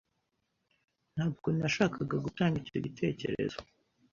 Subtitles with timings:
[1.13, 3.59] Ntabwo nashakaga gutanga icyo gitekerezo